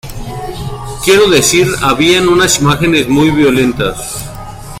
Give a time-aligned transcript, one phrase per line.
[1.05, 4.25] Quiero decir, habían unas imágenes muy violentas.